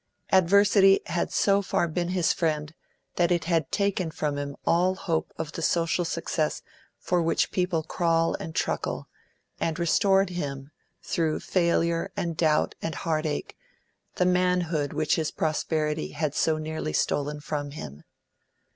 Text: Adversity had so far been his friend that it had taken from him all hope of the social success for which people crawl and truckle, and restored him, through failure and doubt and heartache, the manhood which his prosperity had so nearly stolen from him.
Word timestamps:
Adversity 0.31 0.99
had 1.05 1.31
so 1.31 1.61
far 1.61 1.87
been 1.87 2.07
his 2.07 2.33
friend 2.33 2.73
that 3.17 3.31
it 3.31 3.43
had 3.43 3.71
taken 3.71 4.09
from 4.09 4.35
him 4.35 4.55
all 4.65 4.95
hope 4.95 5.31
of 5.37 5.51
the 5.51 5.61
social 5.61 6.03
success 6.03 6.63
for 6.97 7.21
which 7.21 7.51
people 7.51 7.83
crawl 7.83 8.33
and 8.39 8.55
truckle, 8.55 9.07
and 9.59 9.77
restored 9.77 10.31
him, 10.31 10.71
through 11.03 11.39
failure 11.39 12.11
and 12.17 12.35
doubt 12.35 12.73
and 12.81 12.95
heartache, 12.95 13.55
the 14.15 14.25
manhood 14.25 14.91
which 14.91 15.17
his 15.17 15.29
prosperity 15.29 16.13
had 16.13 16.33
so 16.33 16.57
nearly 16.57 16.93
stolen 16.93 17.39
from 17.39 17.69
him. 17.69 18.03